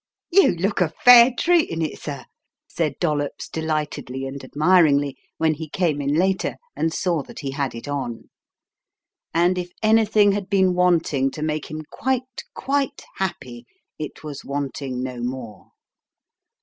"You 0.31 0.47
look 0.55 0.81
a 0.81 0.89
fair 0.89 1.31
treat 1.37 1.69
in 1.69 1.83
it, 1.83 1.99
sir," 1.99 2.25
said 2.67 2.95
Dollops, 2.99 3.47
delightedly 3.47 4.25
and 4.25 4.43
admiringly, 4.43 5.15
when 5.37 5.53
he 5.53 5.69
came 5.69 6.01
in 6.01 6.15
later 6.15 6.55
and 6.75 6.91
saw 6.91 7.21
that 7.21 7.41
he 7.41 7.51
had 7.51 7.75
it 7.75 7.87
on. 7.87 8.31
And 9.31 9.59
if 9.59 9.69
anything 9.83 10.31
had 10.31 10.49
been 10.49 10.73
wanting 10.73 11.29
to 11.29 11.43
make 11.43 11.67
him 11.67 11.83
quite, 11.91 12.41
quite 12.55 13.03
happy, 13.17 13.67
it 13.99 14.23
was 14.23 14.43
wanting 14.43 15.03
no 15.03 15.21
more. 15.21 15.67